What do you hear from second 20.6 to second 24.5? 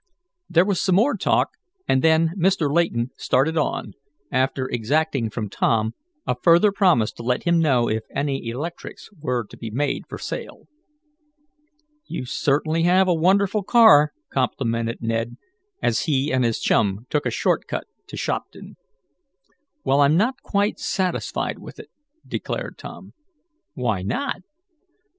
satisfied with it," declared Tom. "Why not?"